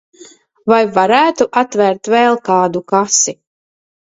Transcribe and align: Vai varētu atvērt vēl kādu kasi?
Vai 0.71 0.79
varētu 0.95 1.47
atvērt 1.63 2.09
vēl 2.15 2.41
kādu 2.51 2.85
kasi? 2.95 3.37